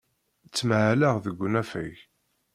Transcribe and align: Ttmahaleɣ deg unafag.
Ttmahaleɣ 0.47 1.15
deg 1.25 1.37
unafag. 1.45 1.95